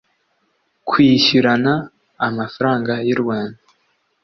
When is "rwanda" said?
3.21-3.59